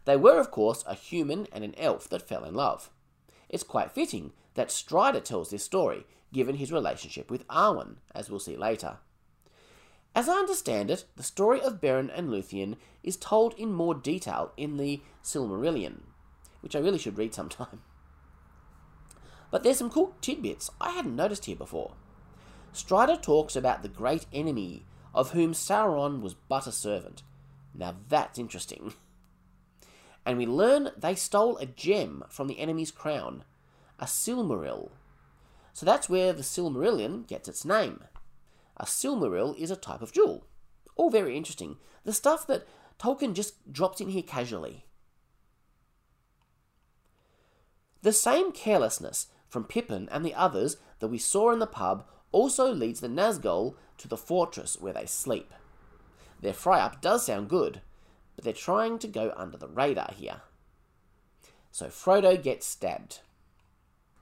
They 0.04 0.16
were, 0.16 0.40
of 0.40 0.50
course, 0.50 0.84
a 0.86 0.94
human 0.94 1.46
and 1.52 1.62
an 1.62 1.74
elf 1.76 2.08
that 2.08 2.26
fell 2.26 2.44
in 2.44 2.54
love. 2.54 2.90
It's 3.48 3.62
quite 3.62 3.92
fitting 3.92 4.32
that 4.54 4.70
Strider 4.70 5.20
tells 5.20 5.50
this 5.50 5.62
story, 5.62 6.06
given 6.32 6.56
his 6.56 6.72
relationship 6.72 7.30
with 7.30 7.46
Arwen, 7.48 7.96
as 8.14 8.30
we'll 8.30 8.40
see 8.40 8.56
later. 8.56 8.98
As 10.14 10.28
I 10.28 10.34
understand 10.34 10.90
it, 10.90 11.06
the 11.16 11.22
story 11.22 11.60
of 11.60 11.80
Beren 11.80 12.10
and 12.14 12.28
Luthien 12.28 12.76
is 13.02 13.16
told 13.16 13.54
in 13.54 13.72
more 13.72 13.94
detail 13.94 14.52
in 14.56 14.76
the 14.76 15.00
Silmarillion, 15.24 16.00
which 16.60 16.76
I 16.76 16.80
really 16.80 16.98
should 16.98 17.18
read 17.18 17.34
sometime. 17.34 17.82
But 19.50 19.64
there's 19.64 19.76
some 19.76 19.90
cool 19.90 20.14
tidbits 20.22 20.70
I 20.80 20.92
hadn't 20.92 21.14
noticed 21.14 21.44
here 21.44 21.56
before. 21.56 21.92
Strider 22.72 23.16
talks 23.16 23.54
about 23.54 23.82
the 23.82 23.88
great 23.88 24.24
enemy 24.32 24.86
of 25.14 25.32
whom 25.32 25.52
Sauron 25.52 26.22
was 26.22 26.32
but 26.32 26.66
a 26.66 26.72
servant. 26.72 27.22
Now 27.74 27.96
that's 28.08 28.38
interesting. 28.38 28.94
And 30.24 30.38
we 30.38 30.46
learn 30.46 30.90
they 30.96 31.16
stole 31.16 31.56
a 31.56 31.66
gem 31.66 32.22
from 32.28 32.46
the 32.46 32.60
enemy's 32.60 32.92
crown, 32.92 33.42
a 33.98 34.04
Silmaril. 34.04 34.92
So 35.72 35.84
that's 35.84 36.08
where 36.08 36.32
the 36.32 36.42
Silmarillion 36.42 37.26
gets 37.26 37.48
its 37.48 37.64
name. 37.64 38.04
A 38.76 38.84
silmaril 38.84 39.56
is 39.58 39.70
a 39.70 39.76
type 39.76 40.02
of 40.02 40.12
jewel. 40.12 40.46
All 40.96 41.10
very 41.10 41.36
interesting. 41.36 41.76
The 42.04 42.12
stuff 42.12 42.46
that 42.46 42.66
Tolkien 42.98 43.34
just 43.34 43.72
drops 43.72 44.00
in 44.00 44.08
here 44.08 44.22
casually. 44.22 44.86
The 48.02 48.12
same 48.12 48.52
carelessness 48.52 49.28
from 49.48 49.64
Pippin 49.64 50.08
and 50.10 50.24
the 50.24 50.34
others 50.34 50.76
that 50.98 51.08
we 51.08 51.18
saw 51.18 51.52
in 51.52 51.58
the 51.58 51.66
pub 51.66 52.04
also 52.32 52.72
leads 52.72 53.00
the 53.00 53.08
Nazgul 53.08 53.76
to 53.98 54.08
the 54.08 54.16
fortress 54.16 54.80
where 54.80 54.92
they 54.92 55.06
sleep. 55.06 55.52
Their 56.40 56.52
fry 56.52 56.80
up 56.80 57.00
does 57.00 57.26
sound 57.26 57.48
good, 57.48 57.82
but 58.34 58.44
they're 58.44 58.52
trying 58.52 58.98
to 59.00 59.06
go 59.06 59.32
under 59.36 59.56
the 59.56 59.68
radar 59.68 60.10
here. 60.16 60.40
So 61.70 61.86
Frodo 61.86 62.42
gets 62.42 62.66
stabbed. 62.66 63.20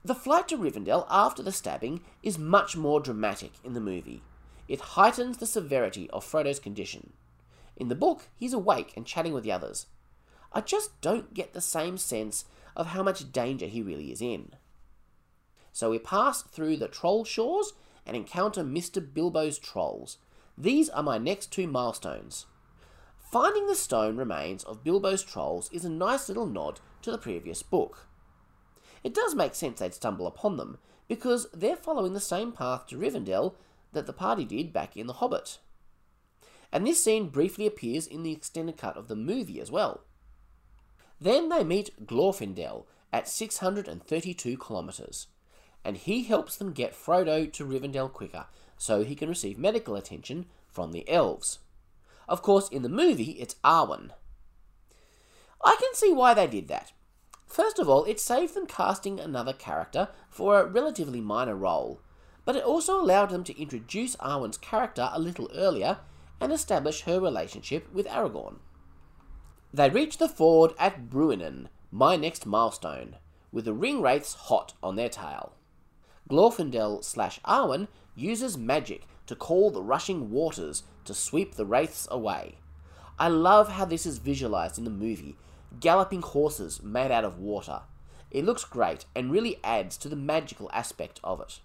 The 0.03 0.15
flight 0.15 0.47
to 0.49 0.57
Rivendell 0.57 1.05
after 1.09 1.41
the 1.41 1.51
stabbing 1.51 2.01
is 2.21 2.37
much 2.37 2.75
more 2.75 2.99
dramatic 2.99 3.53
in 3.63 3.73
the 3.73 3.79
movie, 3.79 4.21
it 4.71 4.79
heightens 4.79 5.35
the 5.35 5.45
severity 5.45 6.09
of 6.11 6.23
Frodo's 6.23 6.57
condition. 6.57 7.11
In 7.75 7.89
the 7.89 7.93
book, 7.93 8.29
he's 8.37 8.53
awake 8.53 8.93
and 8.95 9.05
chatting 9.05 9.33
with 9.33 9.43
the 9.43 9.51
others. 9.51 9.87
I 10.53 10.61
just 10.61 11.01
don't 11.01 11.33
get 11.33 11.51
the 11.51 11.59
same 11.59 11.97
sense 11.97 12.45
of 12.73 12.87
how 12.87 13.03
much 13.03 13.33
danger 13.33 13.65
he 13.65 13.81
really 13.81 14.13
is 14.13 14.21
in. 14.21 14.53
So 15.73 15.89
we 15.91 15.99
pass 15.99 16.43
through 16.43 16.77
the 16.77 16.87
Trollshaws 16.87 17.73
and 18.05 18.15
encounter 18.15 18.63
Mr. 18.63 19.05
Bilbo's 19.05 19.59
trolls. 19.59 20.19
These 20.57 20.87
are 20.87 21.03
my 21.03 21.17
next 21.17 21.51
two 21.51 21.67
milestones. 21.67 22.45
Finding 23.29 23.67
the 23.67 23.75
stone 23.75 24.15
remains 24.15 24.63
of 24.63 24.85
Bilbo's 24.85 25.21
trolls 25.21 25.69
is 25.73 25.83
a 25.83 25.89
nice 25.89 26.29
little 26.29 26.47
nod 26.47 26.79
to 27.01 27.11
the 27.11 27.17
previous 27.17 27.61
book. 27.61 28.07
It 29.03 29.13
does 29.13 29.35
make 29.35 29.53
sense 29.53 29.79
they'd 29.79 29.93
stumble 29.93 30.27
upon 30.27 30.55
them, 30.55 30.77
because 31.09 31.47
they're 31.53 31.75
following 31.75 32.13
the 32.13 32.21
same 32.21 32.53
path 32.53 32.87
to 32.87 32.97
Rivendell 32.97 33.55
that 33.93 34.05
the 34.05 34.13
party 34.13 34.45
did 34.45 34.71
back 34.73 34.95
in 34.95 35.07
The 35.07 35.13
Hobbit. 35.13 35.59
And 36.71 36.87
this 36.87 37.03
scene 37.03 37.29
briefly 37.29 37.67
appears 37.67 38.07
in 38.07 38.23
the 38.23 38.31
extended 38.31 38.77
cut 38.77 38.95
of 38.95 39.07
the 39.07 39.15
movie 39.15 39.59
as 39.59 39.71
well. 39.71 40.01
Then 41.19 41.49
they 41.49 41.63
meet 41.63 42.07
Glorfindel 42.07 42.85
at 43.13 43.27
632 43.27 44.57
kilometres, 44.57 45.27
and 45.83 45.97
he 45.97 46.23
helps 46.23 46.55
them 46.55 46.71
get 46.71 46.93
Frodo 46.93 47.51
to 47.51 47.65
Rivendell 47.65 48.11
quicker 48.11 48.45
so 48.77 49.03
he 49.03 49.15
can 49.15 49.29
receive 49.29 49.59
medical 49.59 49.95
attention 49.95 50.45
from 50.67 50.91
the 50.91 51.07
elves. 51.09 51.59
Of 52.27 52.41
course, 52.41 52.69
in 52.69 52.81
the 52.81 52.89
movie, 52.89 53.31
it's 53.31 53.55
Arwen. 53.63 54.11
I 55.63 55.75
can 55.79 55.93
see 55.93 56.11
why 56.11 56.33
they 56.33 56.47
did 56.47 56.67
that. 56.69 56.93
First 57.45 57.77
of 57.77 57.89
all, 57.89 58.05
it 58.05 58.19
saved 58.19 58.55
them 58.55 58.65
casting 58.65 59.19
another 59.19 59.53
character 59.53 60.07
for 60.29 60.59
a 60.59 60.65
relatively 60.65 61.19
minor 61.19 61.55
role, 61.55 62.01
but 62.45 62.55
it 62.55 62.63
also 62.63 62.99
allowed 62.99 63.29
them 63.29 63.43
to 63.43 63.59
introduce 63.61 64.15
Arwen's 64.17 64.57
character 64.57 65.09
a 65.11 65.19
little 65.19 65.49
earlier 65.53 65.99
and 66.39 66.51
establish 66.51 67.01
her 67.01 67.19
relationship 67.19 67.91
with 67.93 68.07
Aragorn. 68.07 68.57
They 69.73 69.89
reach 69.89 70.17
the 70.17 70.27
ford 70.27 70.73
at 70.79 71.09
Bruinen, 71.09 71.67
my 71.91 72.15
next 72.15 72.45
milestone, 72.45 73.17
with 73.51 73.65
the 73.65 73.73
ring 73.73 74.01
wraiths 74.01 74.33
hot 74.33 74.73
on 74.81 74.95
their 74.95 75.09
tail. 75.09 75.53
Glorfindel 76.29 77.03
slash 77.03 77.39
Arwen 77.41 77.87
uses 78.15 78.57
magic 78.57 79.07
to 79.27 79.35
call 79.35 79.69
the 79.69 79.81
rushing 79.81 80.31
waters 80.31 80.83
to 81.05 81.13
sweep 81.13 81.55
the 81.55 81.65
wraiths 81.65 82.07
away. 82.11 82.57
I 83.19 83.27
love 83.27 83.69
how 83.69 83.85
this 83.85 84.05
is 84.05 84.17
visualized 84.17 84.77
in 84.77 84.83
the 84.83 84.89
movie 84.89 85.37
galloping 85.79 86.21
horses 86.21 86.83
made 86.83 87.11
out 87.11 87.23
of 87.23 87.39
water. 87.39 87.81
It 88.29 88.45
looks 88.45 88.65
great 88.65 89.05
and 89.15 89.31
really 89.31 89.59
adds 89.63 89.97
to 89.97 90.09
the 90.09 90.15
magical 90.15 90.69
aspect 90.73 91.19
of 91.23 91.39
it. 91.39 91.59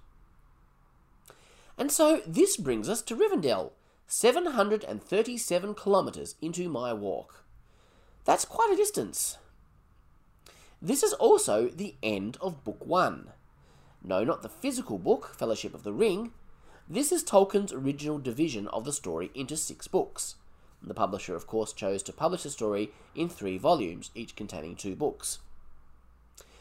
And 1.78 1.92
so 1.92 2.22
this 2.26 2.56
brings 2.56 2.88
us 2.88 3.02
to 3.02 3.16
Rivendell, 3.16 3.72
737 4.06 5.74
kilometres 5.74 6.36
into 6.40 6.68
my 6.68 6.92
walk. 6.92 7.44
That's 8.24 8.44
quite 8.44 8.70
a 8.72 8.76
distance. 8.76 9.38
This 10.80 11.02
is 11.02 11.12
also 11.14 11.68
the 11.68 11.94
end 12.02 12.38
of 12.40 12.64
Book 12.64 12.84
1. 12.84 13.28
No, 14.02 14.24
not 14.24 14.42
the 14.42 14.48
physical 14.48 14.98
book, 14.98 15.34
Fellowship 15.36 15.74
of 15.74 15.82
the 15.82 15.92
Ring. 15.92 16.32
This 16.88 17.10
is 17.10 17.24
Tolkien's 17.24 17.72
original 17.72 18.18
division 18.18 18.68
of 18.68 18.84
the 18.84 18.92
story 18.92 19.30
into 19.34 19.56
six 19.56 19.88
books. 19.88 20.36
The 20.82 20.94
publisher, 20.94 21.34
of 21.34 21.46
course, 21.46 21.72
chose 21.72 22.02
to 22.04 22.12
publish 22.12 22.44
the 22.44 22.50
story 22.50 22.92
in 23.14 23.28
three 23.28 23.58
volumes, 23.58 24.10
each 24.14 24.36
containing 24.36 24.76
two 24.76 24.94
books. 24.94 25.40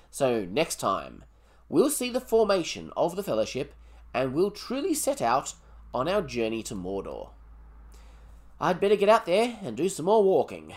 So, 0.10 0.46
next 0.46 0.80
time, 0.80 1.26
we'll 1.70 1.90
see 1.90 2.10
the 2.10 2.22
formation 2.22 2.92
of 2.98 3.16
the 3.16 3.24
Fellowship 3.24 3.76
and 4.16 4.34
we'll 4.34 4.50
truly 4.50 4.94
set 4.94 5.22
out 5.22 5.56
on 5.94 6.08
our 6.08 6.22
journey 6.22 6.64
to 6.64 6.74
Mordor. 6.74 7.32
I'd 8.62 8.80
better 8.80 8.96
get 8.96 9.10
out 9.10 9.26
there 9.26 9.60
and 9.62 9.76
do 9.76 9.90
some 9.90 10.06
more 10.06 10.24
walking. 10.24 10.74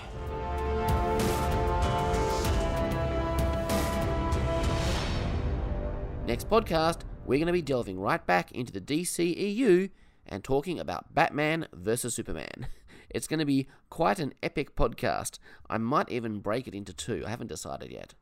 Next 6.26 6.50
podcast, 6.50 7.02
we're 7.26 7.38
going 7.38 7.46
to 7.46 7.52
be 7.52 7.62
delving 7.62 8.00
right 8.00 8.26
back 8.26 8.50
into 8.50 8.72
the 8.72 8.80
DCEU 8.80 9.90
and 10.26 10.42
talking 10.42 10.80
about 10.80 11.14
Batman 11.14 11.68
versus 11.72 12.14
Superman. 12.14 12.66
It's 13.10 13.26
going 13.26 13.38
to 13.38 13.46
be 13.46 13.68
quite 13.88 14.18
an 14.18 14.34
epic 14.42 14.76
podcast. 14.76 15.38
I 15.70 15.78
might 15.78 16.10
even 16.10 16.40
break 16.40 16.68
it 16.68 16.74
into 16.74 16.92
two. 16.92 17.24
I 17.24 17.30
haven't 17.30 17.46
decided 17.46 17.90
yet. 17.90 18.12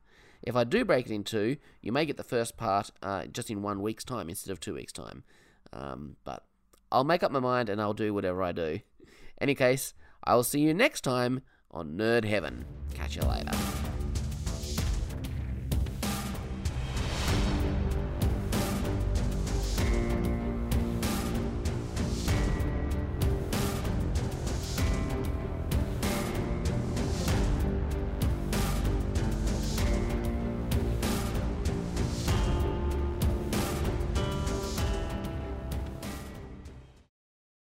If 0.43 0.55
I 0.55 0.63
do 0.63 0.85
break 0.85 1.07
it 1.07 1.13
in 1.13 1.23
two, 1.23 1.57
you 1.81 1.91
may 1.91 2.05
get 2.05 2.17
the 2.17 2.23
first 2.23 2.57
part 2.57 2.91
uh, 3.01 3.25
just 3.25 3.49
in 3.49 3.61
one 3.61 3.81
week's 3.81 4.03
time 4.03 4.29
instead 4.29 4.51
of 4.51 4.59
two 4.59 4.75
weeks' 4.75 4.93
time. 4.93 5.23
Um, 5.73 6.15
but 6.23 6.43
I'll 6.91 7.03
make 7.03 7.23
up 7.23 7.31
my 7.31 7.39
mind 7.39 7.69
and 7.69 7.81
I'll 7.81 7.93
do 7.93 8.13
whatever 8.13 8.43
I 8.43 8.51
do. 8.51 8.79
Any 9.39 9.55
case, 9.55 9.93
I 10.23 10.35
will 10.35 10.43
see 10.43 10.61
you 10.61 10.73
next 10.73 11.01
time 11.01 11.41
on 11.71 11.97
Nerd 11.97 12.25
Heaven. 12.25 12.65
Catch 12.93 13.15
you 13.15 13.23
later. 13.23 13.51